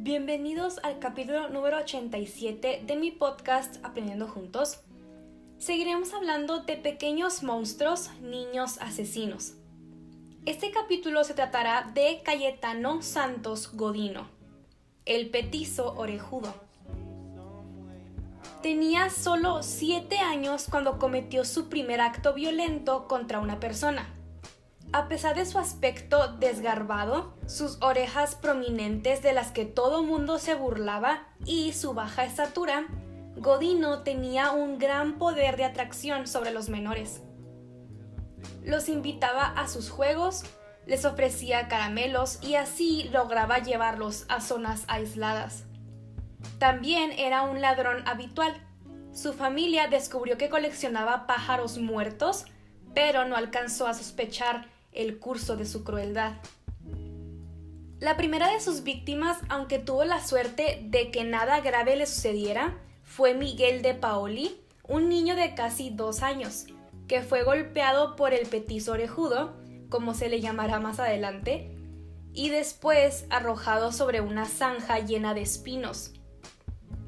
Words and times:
Bienvenidos 0.00 0.78
al 0.84 1.00
capítulo 1.00 1.48
número 1.48 1.78
87 1.78 2.84
de 2.86 2.96
mi 2.96 3.10
podcast 3.10 3.84
Aprendiendo 3.84 4.28
Juntos. 4.28 4.78
Seguiremos 5.58 6.14
hablando 6.14 6.60
de 6.60 6.76
pequeños 6.76 7.42
monstruos, 7.42 8.08
niños 8.22 8.78
asesinos. 8.80 9.54
Este 10.46 10.70
capítulo 10.70 11.24
se 11.24 11.34
tratará 11.34 11.90
de 11.94 12.22
Cayetano 12.24 13.02
Santos 13.02 13.72
Godino, 13.74 14.28
el 15.04 15.30
petizo 15.30 15.94
orejudo. 15.96 16.54
Tenía 18.62 19.10
solo 19.10 19.64
7 19.64 20.16
años 20.18 20.68
cuando 20.70 21.00
cometió 21.00 21.44
su 21.44 21.68
primer 21.68 22.00
acto 22.00 22.34
violento 22.34 23.08
contra 23.08 23.40
una 23.40 23.58
persona. 23.58 24.14
A 24.92 25.06
pesar 25.08 25.36
de 25.36 25.44
su 25.44 25.58
aspecto 25.58 26.36
desgarbado, 26.38 27.34
sus 27.46 27.76
orejas 27.82 28.36
prominentes 28.36 29.22
de 29.22 29.34
las 29.34 29.50
que 29.50 29.66
todo 29.66 30.02
mundo 30.02 30.38
se 30.38 30.54
burlaba 30.54 31.26
y 31.44 31.74
su 31.74 31.92
baja 31.92 32.24
estatura, 32.24 32.86
Godino 33.36 34.02
tenía 34.02 34.50
un 34.52 34.78
gran 34.78 35.18
poder 35.18 35.58
de 35.58 35.66
atracción 35.66 36.26
sobre 36.26 36.52
los 36.52 36.70
menores. 36.70 37.20
Los 38.64 38.88
invitaba 38.88 39.44
a 39.44 39.68
sus 39.68 39.90
juegos, 39.90 40.44
les 40.86 41.04
ofrecía 41.04 41.68
caramelos 41.68 42.42
y 42.42 42.54
así 42.54 43.10
lograba 43.12 43.58
llevarlos 43.58 44.24
a 44.30 44.40
zonas 44.40 44.84
aisladas. 44.88 45.64
También 46.58 47.12
era 47.12 47.42
un 47.42 47.60
ladrón 47.60 48.08
habitual. 48.08 48.54
Su 49.12 49.34
familia 49.34 49.88
descubrió 49.88 50.38
que 50.38 50.48
coleccionaba 50.48 51.26
pájaros 51.26 51.76
muertos, 51.76 52.46
pero 52.94 53.26
no 53.26 53.36
alcanzó 53.36 53.86
a 53.86 53.92
sospechar 53.92 54.77
el 54.92 55.18
curso 55.18 55.56
de 55.56 55.66
su 55.66 55.84
crueldad. 55.84 56.34
La 58.00 58.16
primera 58.16 58.52
de 58.52 58.60
sus 58.60 58.84
víctimas, 58.84 59.38
aunque 59.48 59.78
tuvo 59.78 60.04
la 60.04 60.24
suerte 60.24 60.80
de 60.84 61.10
que 61.10 61.24
nada 61.24 61.60
grave 61.60 61.96
le 61.96 62.06
sucediera, 62.06 62.78
fue 63.02 63.34
Miguel 63.34 63.82
de 63.82 63.94
Paoli, 63.94 64.60
un 64.86 65.08
niño 65.08 65.34
de 65.34 65.54
casi 65.54 65.90
dos 65.90 66.22
años, 66.22 66.66
que 67.08 67.22
fue 67.22 67.42
golpeado 67.42 68.14
por 68.14 68.34
el 68.34 68.46
petiso 68.46 68.92
orejudo, 68.92 69.56
como 69.88 70.14
se 70.14 70.28
le 70.28 70.40
llamará 70.40 70.78
más 70.78 71.00
adelante, 71.00 71.74
y 72.32 72.50
después 72.50 73.26
arrojado 73.30 73.90
sobre 73.90 74.20
una 74.20 74.44
zanja 74.44 75.00
llena 75.00 75.34
de 75.34 75.42
espinos. 75.42 76.12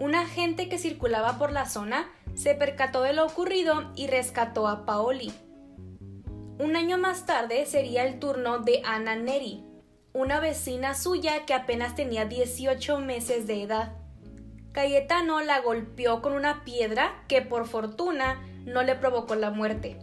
Un 0.00 0.16
agente 0.16 0.68
que 0.68 0.78
circulaba 0.78 1.38
por 1.38 1.52
la 1.52 1.68
zona 1.68 2.10
se 2.34 2.54
percató 2.54 3.02
de 3.02 3.12
lo 3.12 3.24
ocurrido 3.24 3.92
y 3.94 4.08
rescató 4.08 4.66
a 4.66 4.84
Paoli. 4.84 5.32
Un 6.62 6.76
año 6.76 6.96
más 6.96 7.26
tarde 7.26 7.66
sería 7.66 8.06
el 8.06 8.20
turno 8.20 8.60
de 8.60 8.82
Ana 8.84 9.16
Neri, 9.16 9.64
una 10.12 10.38
vecina 10.38 10.94
suya 10.94 11.44
que 11.44 11.54
apenas 11.54 11.96
tenía 11.96 12.24
18 12.24 13.00
meses 13.00 13.48
de 13.48 13.64
edad. 13.64 13.94
Cayetano 14.70 15.40
la 15.40 15.58
golpeó 15.58 16.22
con 16.22 16.34
una 16.34 16.62
piedra 16.62 17.24
que 17.26 17.42
por 17.42 17.66
fortuna 17.66 18.40
no 18.64 18.84
le 18.84 18.94
provocó 18.94 19.34
la 19.34 19.50
muerte. 19.50 19.98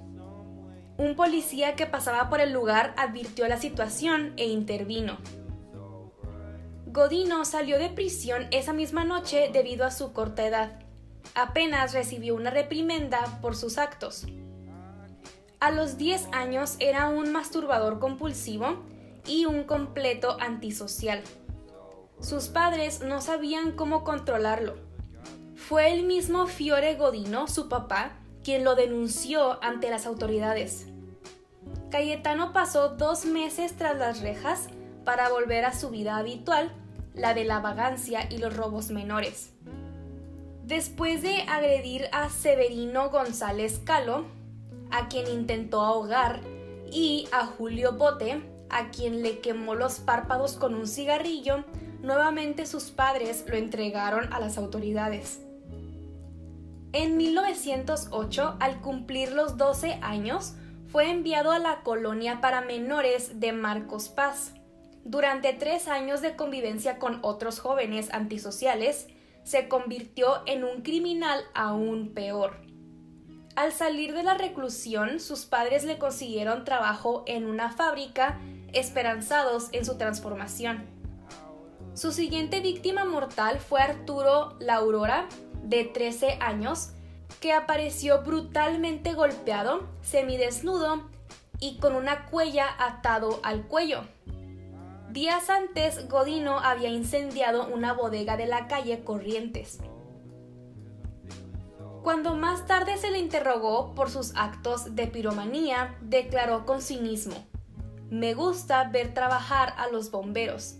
Un 0.97 1.15
policía 1.15 1.77
que 1.77 1.85
pasaba 1.85 2.29
por 2.29 2.41
el 2.41 2.51
lugar 2.51 2.93
advirtió 2.97 3.47
la 3.47 3.55
situación 3.55 4.33
e 4.35 4.47
intervino. 4.47 5.17
Godino 6.87 7.45
salió 7.45 7.79
de 7.79 7.87
prisión 7.87 8.47
esa 8.51 8.73
misma 8.73 9.05
noche 9.05 9.49
debido 9.53 9.85
a 9.85 9.91
su 9.91 10.11
corta 10.11 10.45
edad. 10.45 10.77
Apenas 11.35 11.93
recibió 11.93 12.35
una 12.35 12.49
reprimenda 12.49 13.39
por 13.41 13.55
sus 13.55 13.77
actos. 13.77 14.25
A 15.59 15.71
los 15.71 15.97
10 15.97 16.29
años 16.31 16.77
era 16.79 17.09
un 17.09 17.33
masturbador 17.33 17.99
compulsivo 17.99 18.81
y 19.27 19.43
un 19.43 19.65
completo 19.65 20.37
antisocial. 20.39 21.21
Sus 22.21 22.47
padres 22.47 23.01
no 23.01 23.19
sabían 23.19 23.73
cómo 23.73 24.05
controlarlo. 24.05 24.75
Fue 25.55 25.91
el 25.91 26.05
mismo 26.05 26.47
Fiore 26.47 26.95
Godino, 26.95 27.49
su 27.49 27.67
papá, 27.67 28.13
quien 28.41 28.63
lo 28.63 28.75
denunció 28.75 29.61
ante 29.61 29.89
las 29.89 30.05
autoridades. 30.05 30.87
Cayetano 31.91 32.53
pasó 32.53 32.89
dos 32.95 33.25
meses 33.25 33.75
tras 33.75 33.97
las 33.97 34.21
rejas 34.21 34.67
para 35.03 35.27
volver 35.27 35.65
a 35.65 35.73
su 35.73 35.89
vida 35.89 36.15
habitual, 36.15 36.71
la 37.13 37.33
de 37.33 37.43
la 37.43 37.59
vagancia 37.59 38.27
y 38.29 38.37
los 38.37 38.55
robos 38.55 38.91
menores. 38.91 39.51
Después 40.63 41.21
de 41.21 41.41
agredir 41.41 42.05
a 42.13 42.29
Severino 42.29 43.09
González 43.09 43.81
Calo, 43.83 44.38
a 44.91 45.07
quien 45.07 45.27
intentó 45.27 45.81
ahogar, 45.81 46.41
y 46.91 47.27
a 47.31 47.45
Julio 47.45 47.93
Bote, 47.93 48.41
a 48.69 48.89
quien 48.89 49.21
le 49.21 49.39
quemó 49.39 49.75
los 49.75 49.99
párpados 49.99 50.53
con 50.53 50.73
un 50.73 50.87
cigarrillo, 50.87 51.63
nuevamente 52.01 52.65
sus 52.65 52.85
padres 52.91 53.45
lo 53.47 53.55
entregaron 53.55 54.31
a 54.33 54.39
las 54.39 54.57
autoridades. 54.57 55.41
En 56.91 57.17
1908, 57.17 58.57
al 58.59 58.81
cumplir 58.81 59.31
los 59.31 59.57
12 59.57 59.99
años, 60.01 60.53
fue 60.91 61.11
enviado 61.11 61.51
a 61.51 61.59
la 61.59 61.81
colonia 61.83 62.41
para 62.41 62.61
menores 62.61 63.39
de 63.39 63.51
Marcos 63.51 64.09
Paz. 64.09 64.53
Durante 65.03 65.53
tres 65.53 65.87
años 65.87 66.21
de 66.21 66.35
convivencia 66.35 66.97
con 66.97 67.19
otros 67.21 67.59
jóvenes 67.59 68.11
antisociales, 68.11 69.07
se 69.43 69.67
convirtió 69.67 70.41
en 70.47 70.63
un 70.63 70.81
criminal 70.81 71.43
aún 71.53 72.13
peor. 72.13 72.68
Al 73.59 73.73
salir 73.73 74.13
de 74.13 74.23
la 74.23 74.35
reclusión, 74.35 75.19
sus 75.19 75.43
padres 75.43 75.83
le 75.83 75.97
consiguieron 75.97 76.63
trabajo 76.63 77.23
en 77.25 77.45
una 77.45 77.69
fábrica, 77.73 78.39
esperanzados 78.71 79.67
en 79.73 79.83
su 79.83 79.97
transformación. 79.97 80.85
Su 81.93 82.13
siguiente 82.13 82.61
víctima 82.61 83.03
mortal 83.03 83.59
fue 83.59 83.81
Arturo 83.81 84.55
La 84.59 84.75
Aurora, 84.75 85.27
de 85.61 85.83
13 85.83 86.37
años, 86.39 86.91
que 87.41 87.51
apareció 87.51 88.21
brutalmente 88.21 89.11
golpeado, 89.11 89.89
semidesnudo 90.03 91.09
y 91.59 91.79
con 91.79 91.97
una 91.97 92.27
cuella 92.27 92.65
atado 92.79 93.41
al 93.43 93.67
cuello. 93.67 94.03
Días 95.11 95.49
antes, 95.49 96.07
Godino 96.07 96.59
había 96.59 96.87
incendiado 96.87 97.67
una 97.67 97.91
bodega 97.91 98.37
de 98.37 98.45
la 98.45 98.69
calle 98.69 99.03
Corrientes. 99.03 99.79
Cuando 102.03 102.35
más 102.35 102.65
tarde 102.65 102.97
se 102.97 103.11
le 103.11 103.19
interrogó 103.19 103.93
por 103.93 104.09
sus 104.09 104.33
actos 104.35 104.95
de 104.95 105.07
piromanía, 105.07 105.97
declaró 106.01 106.65
con 106.65 106.81
cinismo, 106.81 107.35
Me 108.09 108.33
gusta 108.33 108.85
ver 108.85 109.13
trabajar 109.13 109.73
a 109.77 109.87
los 109.87 110.09
bomberos. 110.09 110.77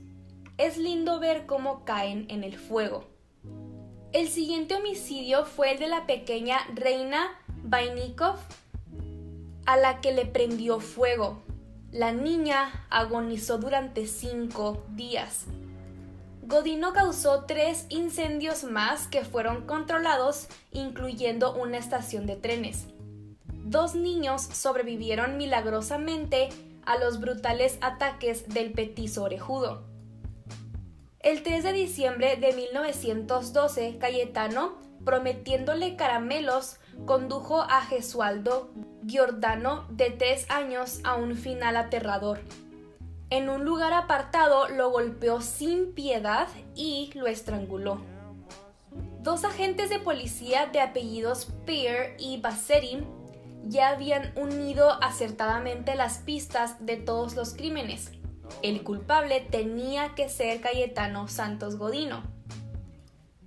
Es 0.58 0.78
lindo 0.78 1.20
ver 1.20 1.46
cómo 1.46 1.84
caen 1.84 2.26
en 2.30 2.44
el 2.44 2.58
fuego. 2.58 3.04
El 4.12 4.30
siguiente 4.30 4.76
homicidio 4.76 5.46
fue 5.46 5.74
el 5.74 5.80
de 5.80 5.88
la 5.88 6.08
pequeña 6.08 6.58
Reina 6.74 7.28
Vainikov, 7.64 8.38
a 9.66 9.78
la 9.78 10.02
que 10.02 10.14
le 10.14 10.26
prendió 10.26 10.80
fuego. 10.80 11.44
La 11.92 12.12
niña 12.12 12.88
agonizó 12.90 13.58
durante 13.58 14.08
cinco 14.08 14.84
días. 14.90 15.46
Godino 16.50 16.94
causó 16.94 17.44
tres 17.44 17.86
incendios 17.90 18.64
más 18.64 19.08
que 19.08 19.24
fueron 19.24 19.68
controlados, 19.68 20.48
incluyendo 20.72 21.54
una 21.54 21.78
estación 21.78 22.26
de 22.26 22.38
trenes. 22.38 22.88
Dos 23.66 23.94
niños 23.94 24.42
sobrevivieron 24.42 25.38
milagrosamente 25.38 26.50
a 26.88 26.98
los 26.98 27.20
brutales 27.20 27.78
ataques 27.82 28.50
del 28.50 28.72
petiso 28.72 29.26
orejudo. 29.26 29.84
El 31.20 31.44
3 31.44 31.66
de 31.66 31.74
diciembre 31.74 32.36
de 32.38 32.52
1912, 32.54 34.00
Cayetano, 34.00 34.74
prometiéndole 35.06 35.96
caramelos, 35.98 36.78
condujo 37.06 37.62
a 37.62 37.82
Gesualdo 37.82 38.72
Giordano 39.06 39.86
de 39.92 40.10
tres 40.10 40.50
años 40.50 41.00
a 41.04 41.14
un 41.14 41.36
final 41.36 41.78
aterrador. 41.78 42.40
En 43.32 43.48
un 43.50 43.64
lugar 43.64 43.94
apartado 43.94 44.68
lo 44.70 44.90
golpeó 44.90 45.40
sin 45.42 45.94
piedad 45.94 46.48
y 46.74 47.12
lo 47.14 47.28
estranguló. 47.28 48.02
Dos 49.22 49.44
agentes 49.44 49.92
de 49.92 50.00
policía 50.00 50.66
de 50.66 50.82
apellidos 50.82 51.46
Peer 51.66 52.16
y 52.18 52.42
Bassetti 52.42 53.06
ya 53.66 53.90
habían 53.90 54.34
unido 54.36 54.92
acertadamente 55.04 55.94
las 55.94 56.20
pistas 56.20 56.84
de 56.84 56.98
todos 56.98 57.36
los 57.36 57.54
crímenes. 57.54 58.12
El 58.64 58.84
culpable 58.84 59.42
tenía 59.42 60.16
que 60.16 60.28
ser 60.28 60.60
Cayetano 60.62 61.28
Santos 61.28 61.78
Godino. 61.78 62.24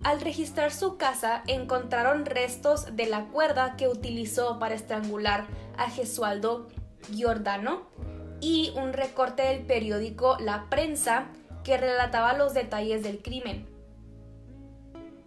Al 0.04 0.20
registrar 0.20 0.72
su 0.72 0.96
casa 0.96 1.42
encontraron 1.48 2.24
restos 2.24 2.94
de 2.94 3.06
la 3.06 3.26
cuerda 3.26 3.76
que 3.76 3.88
utilizó 3.88 4.60
para 4.60 4.74
estrangular 4.74 5.46
a 5.76 5.90
Gesualdo 5.90 6.68
Giordano 7.12 7.91
y 8.42 8.72
un 8.76 8.92
recorte 8.92 9.42
del 9.42 9.60
periódico 9.64 10.36
La 10.40 10.66
Prensa 10.68 11.28
que 11.62 11.78
relataba 11.78 12.34
los 12.34 12.52
detalles 12.52 13.02
del 13.04 13.22
crimen. 13.22 13.66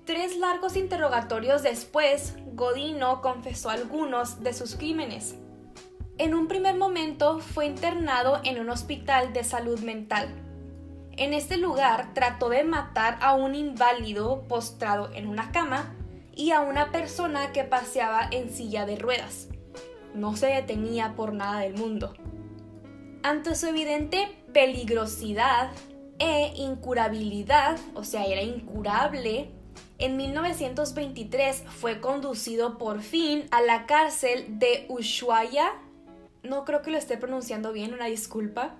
Tres 0.06 0.38
largos 0.38 0.76
interrogatorios 0.76 1.64
después, 1.64 2.36
Godino 2.54 3.22
confesó 3.22 3.72
algunos 3.72 4.44
de 4.44 4.54
sus 4.54 4.76
crímenes. 4.76 5.36
En 6.18 6.36
un 6.36 6.48
primer 6.48 6.76
momento 6.76 7.40
fue 7.40 7.66
internado 7.66 8.40
en 8.44 8.60
un 8.60 8.70
hospital 8.70 9.34
de 9.34 9.44
salud 9.44 9.80
mental. 9.80 10.28
En 11.14 11.34
este 11.34 11.58
lugar 11.58 12.14
trató 12.14 12.50
de 12.50 12.66
matar 12.66 13.18
a 13.22 13.34
un 13.34 13.56
inválido 13.56 14.44
postrado 14.48 15.12
en 15.14 15.28
una 15.28 15.52
cama 15.52 15.96
y 16.36 16.52
a 16.52 16.60
una 16.60 16.92
persona 16.92 17.54
que 17.54 17.64
paseaba 17.64 18.28
en 18.30 18.52
silla 18.52 18.86
de 18.86 18.98
ruedas. 18.98 19.48
No 20.14 20.36
se 20.36 20.48
detenía 20.48 21.14
por 21.16 21.34
nada 21.34 21.62
del 21.62 21.76
mundo. 21.76 22.14
Ante 23.25 23.56
su 23.56 23.66
evidente 23.66 24.38
peligrosidad 24.54 25.72
e 26.19 26.54
incurabilidad, 26.57 27.80
o 27.95 28.04
sea, 28.04 28.24
era 28.24 28.44
incurable, 28.44 29.50
en 29.98 30.16
1923 30.16 31.63
fue 31.68 32.00
conducido 32.01 32.77
por 32.77 33.01
fin 33.01 33.48
a 33.50 33.63
la 33.63 33.88
cárcel 33.88 34.60
de 34.60 34.86
Ushuaia. 34.89 35.74
No 36.44 36.66
creo 36.66 36.83
que 36.83 36.92
lo 36.92 37.00
esté 37.00 37.18
pronunciando 37.18 37.74
bien, 37.74 37.95
una 37.95 38.06
disculpa. 38.06 38.75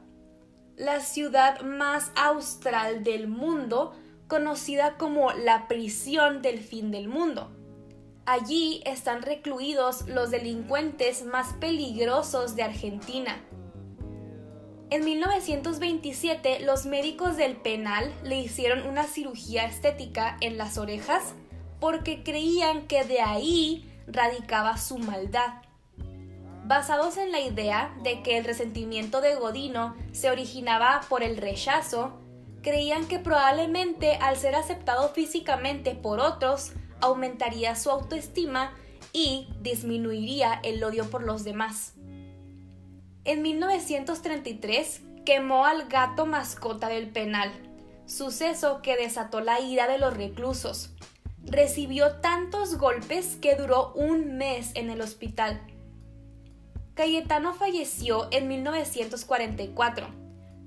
La 0.75 1.00
ciudad 1.00 1.62
más 1.62 2.12
austral 2.15 3.03
del 3.03 3.27
mundo, 3.27 3.95
conocida 4.27 4.95
como 5.00 5.31
la 5.31 5.68
prisión 5.68 6.44
del 6.44 6.59
fin 6.59 6.91
del 6.91 7.07
mundo. 7.07 7.50
Allí 8.27 8.83
están 8.86 9.24
recluidos 9.24 10.07
los 10.07 10.30
delincuentes 10.30 11.25
más 11.25 11.53
peligrosos 11.53 12.56
de 12.56 12.62
Argentina. 12.62 13.44
En 14.95 15.03
1927 15.03 16.62
los 16.62 16.86
médicos 16.86 17.36
del 17.36 17.57
penal 17.57 18.13
le 18.24 18.39
hicieron 18.39 18.88
una 18.88 19.03
cirugía 19.03 19.65
estética 19.65 20.38
en 20.39 20.57
las 20.57 20.77
orejas 20.77 21.33
porque 21.81 22.24
creían 22.24 22.88
que 22.88 23.03
de 23.03 23.19
ahí 23.19 23.92
radicaba 24.07 24.77
su 24.77 24.97
maldad. 24.97 25.63
Basados 26.63 27.18
en 27.18 27.33
la 27.33 27.42
idea 27.42 27.94
de 28.03 28.24
que 28.24 28.38
el 28.38 28.45
resentimiento 28.45 29.19
de 29.19 29.36
Godino 29.36 29.97
se 30.13 30.30
originaba 30.30 31.01
por 31.09 31.24
el 31.24 31.36
rechazo, 31.36 32.13
creían 32.62 33.06
que 33.06 33.19
probablemente 33.19 34.15
al 34.15 34.38
ser 34.38 34.56
aceptado 34.56 35.09
físicamente 35.09 35.94
por 35.94 36.21
otros, 36.21 36.71
aumentaría 37.01 37.75
su 37.75 37.91
autoestima 37.91 38.74
y 39.12 39.50
disminuiría 39.59 40.53
el 40.63 40.81
odio 40.81 41.09
por 41.09 41.21
los 41.21 41.44
demás. 41.44 41.95
En 43.25 43.42
1933 43.42 45.01
quemó 45.25 45.66
al 45.66 45.88
gato 45.88 46.27
mascota 46.27 46.89
del 46.89 47.10
penal, 47.10 47.51
suceso 48.06 48.83
que 48.83 48.95
desató 48.95 49.42
la 49.42 49.60
ira 49.60 49.88
de 49.88 49.98
los 49.98 50.16
reclusos. 50.16 50.92
Recibió 51.44 52.18
tantos 52.18 52.77
golpes 52.77 53.36
que 53.42 53.56
duró 53.56 53.94
un 53.94 54.38
mes 54.38 54.69
en 54.75 54.92
el 54.92 55.01
hospital. 55.01 55.60
Cayetano 56.94 57.56
falleció 57.56 58.27
en 58.31 58.48
1944, 58.48 60.07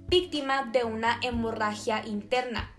víctima 0.08 0.68
de 0.72 0.82
una 0.82 1.20
hemorragia 1.22 2.04
interna. 2.06 2.74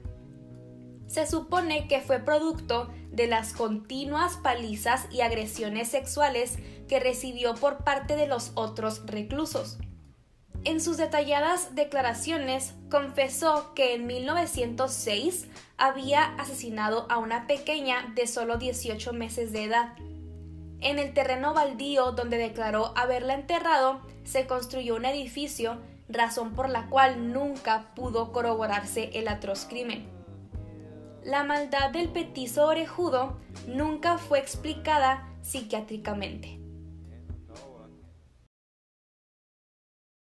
Se 1.10 1.26
supone 1.26 1.88
que 1.88 2.02
fue 2.02 2.20
producto 2.20 2.88
de 3.12 3.26
las 3.26 3.54
continuas 3.54 4.38
palizas 4.38 5.08
y 5.12 5.22
agresiones 5.22 5.88
sexuales 5.88 6.60
que 6.88 7.00
recibió 7.00 7.56
por 7.56 7.84
parte 7.84 8.16
de 8.16 8.28
los 8.28 8.52
otros 8.54 9.02
reclusos. 9.08 9.80
En 10.66 10.80
sus 10.80 10.98
detalladas 10.98 11.74
declaraciones 11.74 12.76
confesó 12.92 13.74
que 13.74 13.96
en 13.96 14.06
1906 14.06 15.48
había 15.78 16.26
asesinado 16.36 17.08
a 17.10 17.18
una 17.18 17.48
pequeña 17.48 18.14
de 18.14 18.28
solo 18.28 18.58
18 18.58 19.12
meses 19.12 19.52
de 19.52 19.64
edad. 19.64 19.96
En 20.80 21.00
el 21.00 21.16
terreno 21.16 21.56
baldío 21.56 22.12
donde 22.12 22.38
declaró 22.38 22.94
haberla 22.96 23.34
enterrado 23.34 24.02
se 24.26 24.46
construyó 24.46 24.96
un 24.96 25.06
edificio, 25.06 25.80
razón 26.08 26.54
por 26.54 26.70
la 26.70 26.86
cual 26.86 27.34
nunca 27.34 27.96
pudo 27.96 28.32
corroborarse 28.32 29.10
el 29.16 29.28
atroz 29.28 29.66
crimen. 29.66 30.19
La 31.30 31.44
maldad 31.44 31.92
del 31.92 32.10
petizo 32.10 32.66
orejudo 32.66 33.38
nunca 33.68 34.18
fue 34.18 34.40
explicada 34.40 35.30
psiquiátricamente. 35.44 36.59